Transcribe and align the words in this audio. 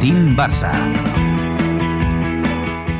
Team 0.00 0.36
Barça. 0.36 0.70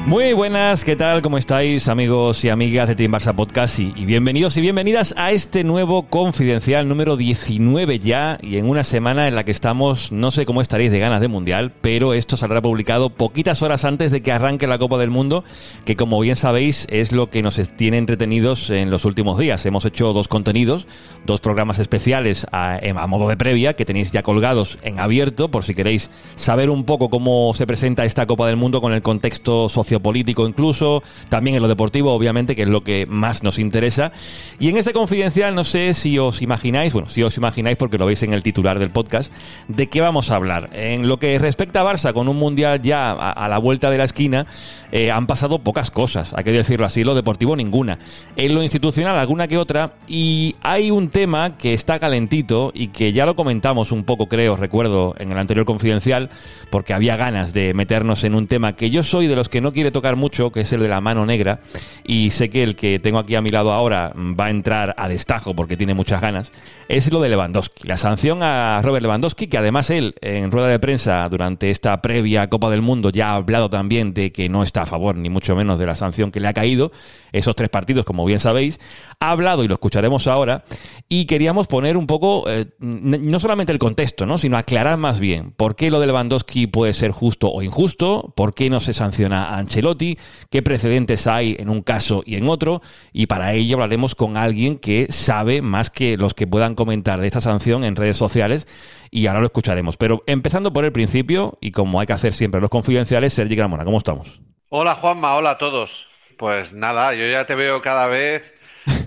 Muy 0.08 0.32
buenas, 0.32 0.84
¿qué 0.84 0.96
tal? 0.96 1.20
¿Cómo 1.20 1.36
estáis 1.36 1.86
amigos 1.86 2.42
y 2.42 2.48
amigas 2.48 2.88
de 2.88 2.96
Team 2.96 3.12
Barça 3.12 3.34
Podcast? 3.34 3.78
Y, 3.78 3.92
bienvenidos 4.06 4.56
y 4.56 4.62
bienvenidas 4.62 5.12
a 5.18 5.32
este 5.32 5.64
nuevo 5.64 6.04
confidencial 6.04 6.88
número 6.88 7.18
19 7.18 7.98
ya 7.98 8.38
y 8.40 8.56
en 8.56 8.70
una 8.70 8.84
semana 8.84 9.28
en 9.28 9.34
la 9.34 9.44
que 9.44 9.50
estamos, 9.50 10.10
no 10.10 10.30
sé 10.30 10.46
cómo 10.46 10.62
estaréis 10.62 10.90
de 10.92 10.98
ganas 10.98 11.20
de 11.20 11.28
Mundial, 11.28 11.74
pero 11.82 12.14
esto 12.14 12.38
saldrá 12.38 12.62
publicado 12.62 13.10
poquitas 13.10 13.60
horas 13.60 13.84
antes 13.84 14.10
de 14.10 14.22
que 14.22 14.32
arranque 14.32 14.66
la 14.66 14.78
Copa 14.78 14.96
del 14.96 15.10
Mundo, 15.10 15.44
que 15.84 15.94
como 15.94 16.18
bien 16.20 16.36
sabéis 16.36 16.86
es 16.88 17.12
lo 17.12 17.28
que 17.28 17.42
nos 17.42 17.60
tiene 17.76 17.98
entretenidos 17.98 18.70
en 18.70 18.90
los 18.90 19.04
últimos 19.04 19.38
días. 19.38 19.66
Hemos 19.66 19.84
hecho 19.84 20.14
dos 20.14 20.26
contenidos, 20.26 20.86
dos 21.26 21.42
programas 21.42 21.80
especiales 21.80 22.46
a, 22.50 22.80
a 22.82 23.06
modo 23.08 23.28
de 23.28 23.36
previa 23.36 23.76
que 23.76 23.84
tenéis 23.84 24.10
ya 24.10 24.22
colgados 24.22 24.78
en 24.82 25.00
abierto 25.00 25.50
por 25.50 25.64
si 25.64 25.74
queréis 25.74 26.08
saber 26.36 26.70
un 26.70 26.84
poco 26.84 27.10
cómo 27.10 27.52
se 27.52 27.66
presenta 27.66 28.06
esta 28.06 28.24
Copa 28.24 28.46
del 28.46 28.56
Mundo 28.56 28.80
con 28.80 28.94
el 28.94 29.02
contexto 29.02 29.68
político 30.00 30.46
incluso, 30.46 31.02
también 31.28 31.56
en 31.56 31.62
lo 31.62 31.68
deportivo, 31.68 32.12
obviamente, 32.12 32.56
que 32.56 32.62
es 32.62 32.68
lo 32.68 32.82
que 32.82 33.06
más 33.06 33.42
nos 33.42 33.58
interesa. 33.58 34.12
Y 34.58 34.68
en 34.68 34.76
este 34.76 34.92
confidencial, 34.92 35.54
no 35.54 35.64
sé 35.64 35.94
si 35.94 36.18
os 36.18 36.42
imagináis, 36.42 36.92
bueno, 36.92 37.08
si 37.08 37.22
os 37.22 37.36
imagináis 37.36 37.76
porque 37.76 37.98
lo 37.98 38.06
veis 38.06 38.22
en 38.22 38.32
el 38.32 38.42
titular 38.42 38.78
del 38.78 38.90
podcast, 38.90 39.32
de 39.68 39.88
qué 39.88 40.00
vamos 40.00 40.30
a 40.30 40.36
hablar. 40.36 40.70
En 40.72 41.08
lo 41.08 41.18
que 41.18 41.38
respecta 41.38 41.80
a 41.80 41.84
Barça, 41.84 42.12
con 42.12 42.28
un 42.28 42.36
mundial 42.36 42.80
ya 42.82 43.10
a, 43.10 43.32
a 43.32 43.48
la 43.48 43.58
vuelta 43.58 43.90
de 43.90 43.98
la 43.98 44.04
esquina, 44.04 44.46
eh, 44.90 45.10
han 45.10 45.26
pasado 45.26 45.58
pocas 45.58 45.90
cosas, 45.90 46.32
hay 46.34 46.44
que 46.44 46.52
decirlo 46.52 46.86
así, 46.86 47.04
lo 47.04 47.14
deportivo 47.14 47.56
ninguna. 47.56 47.98
En 48.36 48.54
lo 48.54 48.62
institucional 48.62 49.16
alguna 49.16 49.46
que 49.46 49.58
otra, 49.58 49.92
y 50.06 50.56
hay 50.62 50.90
un 50.90 51.10
tema 51.10 51.58
que 51.58 51.74
está 51.74 51.98
calentito 51.98 52.72
y 52.74 52.88
que 52.88 53.12
ya 53.12 53.26
lo 53.26 53.36
comentamos 53.36 53.92
un 53.92 54.04
poco, 54.04 54.28
creo, 54.28 54.56
recuerdo, 54.56 55.14
en 55.18 55.30
el 55.32 55.38
anterior 55.38 55.66
confidencial, 55.66 56.30
porque 56.70 56.94
había 56.94 57.16
ganas 57.16 57.52
de 57.52 57.74
meternos 57.74 58.24
en 58.24 58.34
un 58.34 58.46
tema 58.46 58.76
que 58.76 58.90
yo 58.90 59.02
soy 59.02 59.26
de 59.26 59.36
los 59.36 59.48
que 59.48 59.60
no 59.60 59.72
quiere 59.72 59.87
tocar 59.90 60.16
mucho, 60.16 60.52
que 60.52 60.60
es 60.62 60.72
el 60.72 60.80
de 60.80 60.88
la 60.88 61.00
mano 61.00 61.26
negra, 61.26 61.60
y 62.04 62.30
sé 62.30 62.50
que 62.50 62.62
el 62.62 62.76
que 62.76 62.98
tengo 62.98 63.18
aquí 63.18 63.34
a 63.34 63.40
mi 63.40 63.50
lado 63.50 63.72
ahora 63.72 64.12
va 64.16 64.46
a 64.46 64.50
entrar 64.50 64.94
a 64.96 65.08
destajo 65.08 65.54
porque 65.54 65.76
tiene 65.76 65.94
muchas 65.94 66.20
ganas, 66.20 66.50
es 66.88 67.12
lo 67.12 67.20
de 67.20 67.28
Lewandowski. 67.28 67.86
La 67.86 67.96
sanción 67.96 68.42
a 68.42 68.80
Robert 68.82 69.02
Lewandowski, 69.02 69.46
que 69.46 69.58
además 69.58 69.90
él 69.90 70.14
en 70.20 70.50
rueda 70.50 70.68
de 70.68 70.78
prensa 70.78 71.28
durante 71.28 71.70
esta 71.70 72.00
previa 72.00 72.48
Copa 72.48 72.70
del 72.70 72.82
Mundo 72.82 73.10
ya 73.10 73.30
ha 73.30 73.34
hablado 73.34 73.68
también 73.68 74.14
de 74.14 74.32
que 74.32 74.48
no 74.48 74.62
está 74.62 74.82
a 74.82 74.86
favor 74.86 75.16
ni 75.16 75.28
mucho 75.28 75.54
menos 75.54 75.78
de 75.78 75.86
la 75.86 75.94
sanción 75.94 76.30
que 76.30 76.40
le 76.40 76.48
ha 76.48 76.54
caído, 76.54 76.92
esos 77.32 77.54
tres 77.54 77.68
partidos 77.68 78.04
como 78.04 78.24
bien 78.24 78.40
sabéis, 78.40 78.78
ha 79.20 79.30
hablado 79.30 79.64
y 79.64 79.68
lo 79.68 79.74
escucharemos 79.74 80.26
ahora 80.26 80.64
y 81.08 81.26
queríamos 81.26 81.66
poner 81.66 81.96
un 81.96 82.06
poco, 82.06 82.44
eh, 82.48 82.66
no 82.78 83.38
solamente 83.38 83.72
el 83.72 83.78
contexto, 83.78 84.26
¿no? 84.26 84.38
sino 84.38 84.56
aclarar 84.56 84.96
más 84.96 85.20
bien 85.20 85.52
por 85.52 85.76
qué 85.76 85.90
lo 85.90 86.00
de 86.00 86.06
Lewandowski 86.06 86.66
puede 86.66 86.94
ser 86.94 87.10
justo 87.10 87.50
o 87.50 87.62
injusto, 87.62 88.32
por 88.36 88.54
qué 88.54 88.70
no 88.70 88.80
se 88.80 88.94
sanciona 88.94 89.56
a 89.56 89.58
Ancelotti, 89.68 90.18
qué 90.50 90.62
precedentes 90.62 91.26
hay 91.26 91.54
en 91.58 91.68
un 91.68 91.82
caso 91.82 92.22
y 92.24 92.36
en 92.36 92.48
otro 92.48 92.80
y 93.12 93.26
para 93.26 93.52
ello 93.52 93.76
hablaremos 93.76 94.14
con 94.14 94.38
alguien 94.38 94.78
que 94.78 95.12
sabe 95.12 95.60
más 95.60 95.90
que 95.90 96.16
los 96.16 96.32
que 96.32 96.46
puedan 96.46 96.74
comentar 96.74 97.20
de 97.20 97.26
esta 97.26 97.42
sanción 97.42 97.84
en 97.84 97.94
redes 97.94 98.16
sociales 98.16 98.66
y 99.10 99.26
ahora 99.26 99.40
lo 99.40 99.46
escucharemos. 99.46 99.98
Pero 99.98 100.24
empezando 100.26 100.72
por 100.72 100.86
el 100.86 100.92
principio 100.92 101.58
y 101.60 101.70
como 101.70 102.00
hay 102.00 102.06
que 102.06 102.14
hacer 102.14 102.32
siempre 102.32 102.62
los 102.62 102.70
confidenciales, 102.70 103.34
Sergi 103.34 103.56
Gramona, 103.56 103.84
¿cómo 103.84 103.98
estamos? 103.98 104.40
Hola 104.70 104.94
Juanma, 104.94 105.34
hola 105.34 105.50
a 105.50 105.58
todos. 105.58 106.06
Pues 106.38 106.72
nada, 106.72 107.14
yo 107.14 107.26
ya 107.26 107.44
te 107.44 107.54
veo 107.54 107.82
cada 107.82 108.06
vez, 108.06 108.54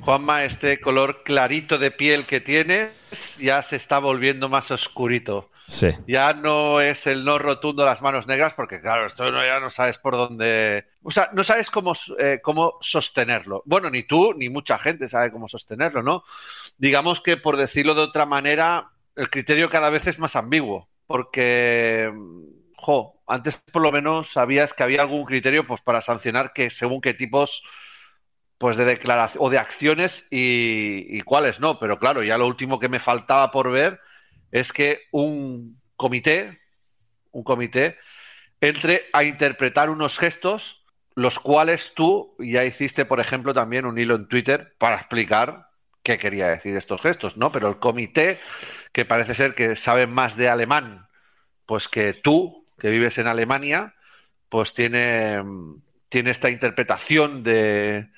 Juanma, 0.01 0.43
este 0.45 0.81
color 0.81 1.23
clarito 1.23 1.77
de 1.77 1.91
piel 1.91 2.25
que 2.25 2.41
tienes 2.41 3.37
ya 3.37 3.61
se 3.61 3.75
está 3.75 3.99
volviendo 3.99 4.49
más 4.49 4.71
oscurito. 4.71 5.51
Sí. 5.67 5.89
Ya 6.07 6.33
no 6.33 6.81
es 6.81 7.05
el 7.07 7.23
no 7.23 7.37
rotundo 7.37 7.85
las 7.85 8.01
manos 8.01 8.27
negras, 8.27 8.53
porque 8.55 8.81
claro, 8.81 9.05
esto 9.05 9.31
no, 9.31 9.45
ya 9.45 9.59
no 9.59 9.69
sabes 9.69 9.99
por 9.99 10.17
dónde. 10.17 10.87
O 11.03 11.11
sea, 11.11 11.29
no 11.33 11.43
sabes 11.43 11.69
cómo, 11.69 11.93
eh, 12.19 12.39
cómo 12.43 12.77
sostenerlo. 12.81 13.61
Bueno, 13.65 13.89
ni 13.89 14.03
tú 14.03 14.33
ni 14.35 14.49
mucha 14.49 14.77
gente 14.79 15.07
sabe 15.07 15.31
cómo 15.31 15.47
sostenerlo, 15.47 16.01
¿no? 16.01 16.23
Digamos 16.77 17.21
que, 17.21 17.37
por 17.37 17.55
decirlo 17.55 17.93
de 17.93 18.01
otra 18.01 18.25
manera, 18.25 18.91
el 19.15 19.29
criterio 19.29 19.69
cada 19.69 19.89
vez 19.89 20.07
es 20.07 20.19
más 20.19 20.35
ambiguo, 20.35 20.89
porque. 21.05 22.11
Jo, 22.75 23.21
antes 23.27 23.57
por 23.57 23.83
lo 23.83 23.91
menos 23.91 24.31
sabías 24.31 24.73
que 24.73 24.81
había 24.81 25.01
algún 25.01 25.23
criterio 25.25 25.67
pues, 25.67 25.81
para 25.81 26.01
sancionar 26.01 26.51
que 26.51 26.71
según 26.71 26.99
qué 26.99 27.13
tipos 27.13 27.63
pues 28.61 28.77
de 28.77 28.85
declaración 28.85 29.43
o 29.43 29.49
de 29.49 29.57
acciones 29.57 30.27
y, 30.29 31.07
y, 31.09 31.21
cuáles 31.21 31.59
no. 31.59 31.79
Pero 31.79 31.97
claro, 31.97 32.21
ya 32.21 32.37
lo 32.37 32.45
último 32.45 32.79
que 32.79 32.89
me 32.89 32.99
faltaba 32.99 33.49
por 33.49 33.71
ver 33.71 33.99
es 34.51 34.71
que 34.71 34.99
un 35.09 35.81
comité, 35.95 36.61
un 37.31 37.43
comité, 37.43 37.97
entre 38.61 39.09
a 39.13 39.23
interpretar 39.23 39.89
unos 39.89 40.19
gestos, 40.19 40.85
los 41.15 41.39
cuales 41.39 41.95
tú 41.95 42.35
ya 42.37 42.63
hiciste, 42.63 43.03
por 43.03 43.19
ejemplo, 43.19 43.51
también 43.51 43.87
un 43.87 43.97
hilo 43.97 44.13
en 44.13 44.27
Twitter 44.27 44.75
para 44.77 44.97
explicar 44.97 45.69
qué 46.03 46.19
quería 46.19 46.49
decir 46.49 46.77
estos 46.77 47.01
gestos, 47.01 47.37
¿no? 47.37 47.51
Pero 47.51 47.67
el 47.67 47.79
comité, 47.79 48.37
que 48.91 49.05
parece 49.05 49.33
ser 49.33 49.55
que 49.55 49.75
sabe 49.75 50.05
más 50.05 50.37
de 50.37 50.49
alemán, 50.49 51.07
pues 51.65 51.87
que 51.87 52.13
tú, 52.13 52.67
que 52.77 52.91
vives 52.91 53.17
en 53.17 53.25
Alemania, 53.25 53.95
pues 54.49 54.71
tiene, 54.75 55.41
tiene 56.09 56.29
esta 56.29 56.51
interpretación 56.51 57.41
de, 57.41 58.11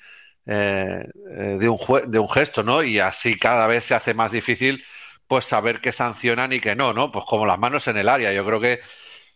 eh, 0.46 1.06
de, 1.14 1.68
un 1.68 1.78
de, 2.10 2.18
un 2.18 2.28
gesto, 2.28 2.62
¿no? 2.62 2.82
Y 2.82 2.98
así 2.98 3.38
cada 3.38 3.66
vez 3.66 3.84
se 3.84 3.94
hace 3.94 4.14
más 4.14 4.32
difícil 4.32 4.84
pues 5.26 5.44
saber 5.46 5.80
qué 5.80 5.92
sancionan 5.92 6.52
y 6.52 6.60
qué 6.60 6.76
no, 6.76 6.92
¿no? 6.92 7.10
Pues 7.10 7.24
como 7.26 7.46
las 7.46 7.58
manos 7.58 7.88
en 7.88 7.96
el 7.96 8.08
área. 8.08 8.32
Yo 8.32 8.44
creo 8.44 8.60
que 8.60 8.80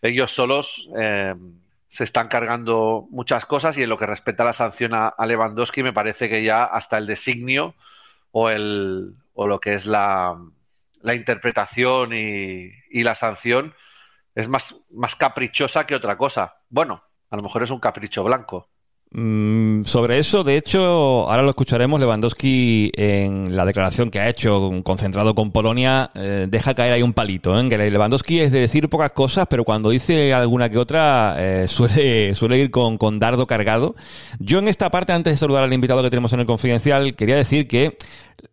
ellos 0.02 0.30
solos 0.32 0.88
eh, 0.98 1.34
se 1.88 2.04
están 2.04 2.28
cargando 2.28 3.06
muchas 3.10 3.46
cosas 3.46 3.78
y 3.78 3.82
en 3.82 3.88
lo 3.88 3.98
que 3.98 4.06
respecta 4.06 4.42
a 4.42 4.46
la 4.46 4.52
sanción 4.52 4.94
a, 4.94 5.08
a 5.08 5.26
Lewandowski 5.26 5.82
me 5.82 5.92
parece 5.92 6.28
que 6.28 6.42
ya 6.42 6.64
hasta 6.64 6.98
el 6.98 7.06
designio 7.06 7.74
o, 8.30 8.50
el, 8.50 9.14
o 9.34 9.46
lo 9.46 9.60
que 9.60 9.74
es 9.74 9.86
la, 9.86 10.38
la 11.00 11.14
interpretación 11.14 12.12
y, 12.12 12.70
y 12.90 13.02
la 13.02 13.14
sanción 13.14 13.74
es 14.34 14.48
más, 14.48 14.76
más 14.90 15.16
caprichosa 15.16 15.86
que 15.86 15.94
otra 15.96 16.16
cosa. 16.16 16.58
Bueno, 16.68 17.02
a 17.30 17.36
lo 17.36 17.42
mejor 17.42 17.62
es 17.62 17.70
un 17.70 17.80
capricho 17.80 18.22
blanco. 18.24 18.68
Mm, 19.10 19.84
sobre 19.84 20.18
eso, 20.18 20.44
de 20.44 20.58
hecho, 20.58 20.80
ahora 21.30 21.42
lo 21.42 21.50
escucharemos. 21.50 21.98
Lewandowski, 21.98 22.92
en 22.94 23.56
la 23.56 23.64
declaración 23.64 24.10
que 24.10 24.20
ha 24.20 24.28
hecho, 24.28 24.70
concentrado 24.84 25.34
con 25.34 25.50
Polonia, 25.50 26.10
eh, 26.14 26.46
deja 26.48 26.74
caer 26.74 26.92
ahí 26.92 27.02
un 27.02 27.14
palito. 27.14 27.58
¿eh? 27.58 27.68
Que 27.68 27.78
Lewandowski 27.78 28.40
es 28.40 28.52
de 28.52 28.60
decir 28.60 28.88
pocas 28.90 29.12
cosas, 29.12 29.46
pero 29.48 29.64
cuando 29.64 29.90
dice 29.90 30.34
alguna 30.34 30.68
que 30.68 30.78
otra, 30.78 31.36
eh, 31.38 31.66
suele, 31.68 32.34
suele 32.34 32.58
ir 32.58 32.70
con, 32.70 32.98
con 32.98 33.18
dardo 33.18 33.46
cargado. 33.46 33.94
Yo, 34.40 34.58
en 34.58 34.68
esta 34.68 34.90
parte, 34.90 35.12
antes 35.12 35.32
de 35.32 35.36
saludar 35.38 35.64
al 35.64 35.72
invitado 35.72 36.02
que 36.02 36.10
tenemos 36.10 36.32
en 36.34 36.40
el 36.40 36.46
confidencial, 36.46 37.14
quería 37.14 37.36
decir 37.36 37.66
que 37.66 37.96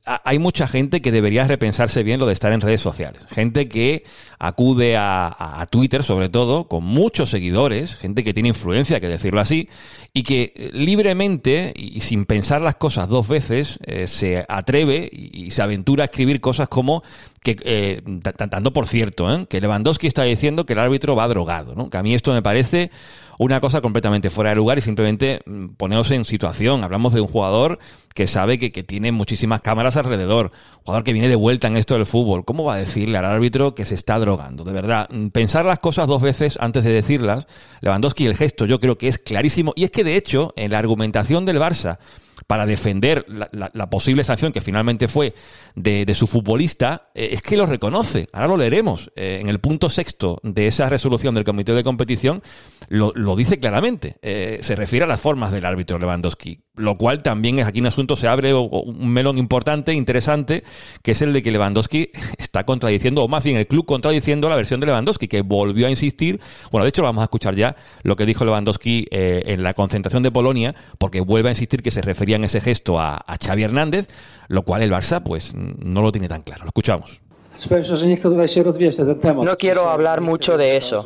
hay 0.04 0.40
mucha 0.40 0.68
gente 0.68 1.02
que 1.02 1.12
debería 1.12 1.46
repensarse 1.46 2.02
bien 2.02 2.20
lo 2.20 2.26
de 2.26 2.34
estar 2.34 2.52
en 2.52 2.62
redes 2.62 2.82
sociales. 2.82 3.26
Gente 3.30 3.68
que 3.68 4.04
acude 4.40 4.96
a, 4.98 5.36
a, 5.38 5.66
Twitter, 5.68 6.04
sobre 6.04 6.30
todo, 6.30 6.68
con 6.68 6.84
muchos 6.84 7.30
seguidores, 7.30 7.96
gente 7.96 8.24
que 8.24 8.34
tiene 8.34 8.50
influencia, 8.50 9.00
que 9.00 9.08
decirlo 9.08 9.42
así, 9.42 9.70
y 10.14 10.24
que 10.24 10.45
libremente 10.74 11.74
y 11.76 12.02
sin 12.02 12.26
pensar 12.26 12.62
las 12.62 12.76
cosas 12.76 13.08
dos 13.08 13.28
veces 13.28 13.80
eh, 13.86 14.08
se 14.08 14.46
atreve 14.48 15.10
y 15.12 15.52
se 15.52 15.62
aventura 15.62 16.04
a 16.04 16.06
escribir 16.06 16.42
cosas 16.42 16.68
como 16.68 17.04
que 17.46 17.56
eh, 17.64 18.02
dando 18.50 18.74
por 18.74 18.88
cierto, 18.88 19.32
¿eh? 19.32 19.46
que 19.48 19.62
Lewandowski 19.62 20.08
está 20.08 20.24
diciendo 20.24 20.66
que 20.66 20.74
el 20.74 20.80
árbitro 20.80 21.16
va 21.16 21.28
drogado. 21.28 21.90
Que 21.92 21.98
a 21.98 22.02
mí 22.02 22.16
esto 22.16 22.34
me 22.34 22.42
parece 22.42 22.90
una 23.38 23.62
cosa 23.62 23.82
completamente 23.82 24.32
fuera 24.32 24.50
de 24.50 24.56
lugar 24.56 24.80
y 24.80 24.82
simplemente 24.82 25.42
mm, 25.46 25.76
poneos 25.78 26.10
en 26.10 26.26
situación. 26.26 26.84
Hablamos 26.84 27.14
de 27.14 27.22
un 27.22 27.28
jugador 27.28 27.78
que 28.16 28.26
sabe 28.26 28.58
que, 28.58 28.72
que, 28.72 28.82
tiene 28.82 29.12
muchísimas 29.12 29.62
cámaras 29.62 29.96
alrededor, 29.96 30.52
jugador 30.84 31.04
que 31.04 31.14
viene 31.14 31.30
de 31.30 31.36
vuelta 31.36 31.68
en 31.68 31.78
esto 31.78 31.94
del 31.94 32.08
fútbol. 32.08 32.46
¿Cómo 32.46 32.64
va 32.64 32.76
a 32.76 32.78
decirle 32.78 33.20
al 33.20 33.26
árbitro 33.26 33.76
que 33.76 33.86
se 33.86 33.94
está 33.94 34.18
drogando? 34.18 34.64
De 34.64 34.74
verdad, 34.74 35.08
mm, 35.12 35.28
pensar 35.28 35.66
las 35.66 35.78
cosas 35.78 36.08
dos 36.08 36.24
veces 36.24 36.58
antes 36.60 36.84
de 36.84 36.94
decirlas. 36.94 37.46
Lewandowski, 37.82 38.26
el 38.26 38.36
gesto 38.36 38.66
yo 38.66 38.80
creo 38.80 38.98
que 38.98 39.08
es 39.08 39.20
clarísimo 39.20 39.72
y 39.76 39.84
es 39.84 39.92
que 39.92 40.04
de 40.04 40.16
hecho 40.16 40.52
en 40.56 40.72
la 40.72 40.80
argumentación 40.80 41.46
del 41.46 41.60
Barça 41.60 42.00
para 42.48 42.66
defender 42.66 43.26
la, 43.28 43.90
posible 43.90 44.24
sanción 44.24 44.52
que 44.52 44.62
finalmente 44.62 45.08
fue 45.08 45.34
de, 45.76 46.14
su 46.14 46.28
futbolista, 46.28 47.10
eh, 47.14 47.30
es 47.32 47.42
que 47.42 47.58
lo 47.58 47.66
reconoce. 47.66 48.28
Ahora 48.34 48.48
lo 48.48 48.58
leeremos. 48.58 49.12
Eh, 49.16 49.40
en 49.42 49.50
el 49.50 49.60
punto 49.60 49.90
sexto 49.90 50.40
de 50.44 50.68
esa 50.68 50.90
resolución 50.90 51.36
del 51.36 51.44
comité 51.44 51.74
de 51.74 51.84
competición 51.84 52.42
lo, 52.90 53.36
dice 53.36 53.60
claramente. 53.60 54.18
Eh, 54.22 54.60
se 54.62 54.76
refiere 54.76 55.06
a 55.06 55.08
las 55.08 55.22
formas 55.22 55.52
del 55.52 55.66
árbitro 55.66 56.00
Lewandowski 56.00 56.65
lo 56.76 56.98
cual 56.98 57.24
también 57.24 57.60
es 57.60 57.66
aquí 57.66 57.80
un 57.80 57.88
asunto, 57.88 58.16
se 58.16 58.28
abre 58.28 58.54
un 58.54 59.10
melón 59.10 59.38
importante, 59.38 59.94
interesante, 59.94 60.64
que 61.02 61.12
es 61.12 61.22
el 61.22 61.34
de 61.34 61.42
que 61.42 61.52
Lewandowski 61.52 62.12
está 62.38 62.66
contradiciendo, 62.66 63.24
o 63.24 63.28
más 63.28 63.44
bien 63.44 63.58
el 63.58 63.68
club 63.68 63.86
contradiciendo 63.86 64.50
la 64.50 64.56
versión 64.56 64.80
de 64.80 64.88
Lewandowski, 64.88 65.28
que 65.28 65.42
volvió 65.42 65.88
a 65.88 65.90
insistir, 65.90 66.40
bueno, 66.72 66.84
de 66.84 66.90
hecho 66.90 67.04
vamos 67.04 67.22
a 67.22 67.26
escuchar 67.26 67.56
ya, 67.56 67.76
lo 68.04 68.16
que 68.16 68.26
dijo 68.26 68.46
Lewandowski 68.46 69.08
eh, 69.12 69.44
en 69.48 69.64
la 69.64 69.74
concentración 69.74 70.24
de 70.24 70.32
Polonia, 70.32 70.76
porque 70.98 71.22
vuelve 71.22 71.50
a 71.50 71.52
insistir 71.52 71.82
que 71.82 71.92
se 71.92 72.02
refería 72.02 72.36
en 72.36 72.44
ese 72.44 72.62
gesto 72.62 73.00
a, 73.00 73.18
a 73.18 73.38
Xavi 73.38 73.64
Hernández, 73.64 74.08
lo 74.48 74.64
cual 74.64 74.82
el 74.82 74.92
Barça 74.92 75.24
pues 75.24 75.54
no 75.56 76.02
lo 76.02 76.12
tiene 76.12 76.28
tan 76.28 76.42
claro. 76.42 76.64
Lo 76.64 76.70
escuchamos. 76.70 77.25
No 79.46 79.58
quiero 79.58 79.90
hablar 79.90 80.22
mucho 80.22 80.58
de 80.58 80.78
eso. 80.78 81.06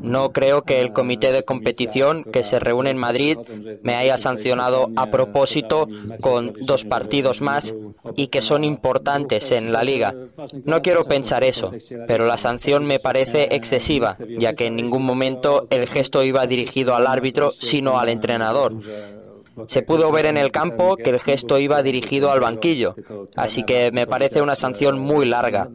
No 0.00 0.32
creo 0.32 0.62
que 0.62 0.80
el 0.80 0.92
comité 0.92 1.32
de 1.32 1.44
competición 1.44 2.24
que 2.24 2.42
se 2.42 2.58
reúne 2.58 2.90
en 2.90 2.98
Madrid 2.98 3.36
me 3.82 3.94
haya 3.96 4.16
sancionado 4.16 4.90
a 4.96 5.10
propósito 5.10 5.86
con 6.20 6.54
dos 6.62 6.84
partidos 6.84 7.42
más 7.42 7.74
y 8.16 8.28
que 8.28 8.40
son 8.40 8.64
importantes 8.64 9.52
en 9.52 9.72
la 9.72 9.82
liga. 9.82 10.14
No 10.64 10.80
quiero 10.82 11.04
pensar 11.04 11.44
eso, 11.44 11.72
pero 12.06 12.26
la 12.26 12.38
sanción 12.38 12.86
me 12.86 12.98
parece 12.98 13.48
excesiva, 13.54 14.16
ya 14.38 14.54
que 14.54 14.66
en 14.66 14.76
ningún 14.76 15.04
momento 15.04 15.66
el 15.70 15.86
gesto 15.86 16.22
iba 16.22 16.46
dirigido 16.46 16.94
al 16.94 17.06
árbitro, 17.06 17.52
sino 17.52 17.98
al 17.98 18.08
entrenador. 18.08 18.72
Se 19.66 19.82
pudo 19.82 20.10
ver 20.10 20.26
en 20.26 20.36
el 20.36 20.50
campo 20.50 20.96
que 20.96 21.10
el 21.10 21.20
gesto 21.20 21.58
iba 21.58 21.82
dirigido 21.82 22.30
al 22.30 22.40
banquillo, 22.40 22.94
así 23.36 23.64
que 23.64 23.90
me 23.92 24.06
parece 24.06 24.42
una 24.42 24.56
sanción 24.56 24.98
muy 24.98 25.26
larga, 25.26 25.68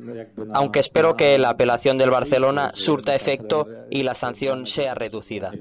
aunque 0.53 0.79
espero 0.79 1.15
que 1.15 1.37
la 1.37 1.49
apelación 1.49 1.97
del 1.97 2.11
Barcelona 2.11 2.71
surta 2.73 3.15
efecto 3.15 3.67
y 3.89 4.03
la 4.03 4.15
sanción 4.15 4.65
sea 4.65 4.95
reducida. 4.95 5.51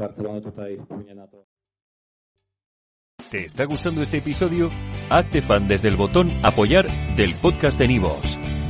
¿Te 3.30 3.44
está 3.44 3.64
gustando 3.64 4.02
este 4.02 4.18
episodio? 4.18 4.70
Hazte 5.10 5.42
fan 5.42 5.66
desde 5.66 5.88
el 5.88 5.96
botón 5.96 6.30
apoyar 6.44 6.86
del 7.16 7.34
podcast 7.34 7.78
de 7.78 7.88
Nivos. 7.88 8.38